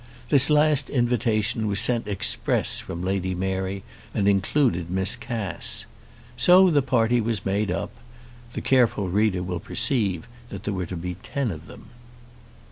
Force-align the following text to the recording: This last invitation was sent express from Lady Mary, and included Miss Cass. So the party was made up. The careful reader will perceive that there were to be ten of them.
This 0.29 0.49
last 0.49 0.89
invitation 0.89 1.67
was 1.67 1.79
sent 1.79 2.07
express 2.07 2.79
from 2.79 3.03
Lady 3.03 3.35
Mary, 3.35 3.83
and 4.15 4.27
included 4.27 4.89
Miss 4.89 5.15
Cass. 5.15 5.85
So 6.35 6.71
the 6.71 6.81
party 6.81 7.21
was 7.21 7.45
made 7.45 7.69
up. 7.69 7.91
The 8.53 8.61
careful 8.61 9.09
reader 9.09 9.43
will 9.43 9.59
perceive 9.59 10.27
that 10.49 10.63
there 10.63 10.73
were 10.73 10.87
to 10.87 10.97
be 10.97 11.17
ten 11.21 11.51
of 11.51 11.67
them. 11.67 11.91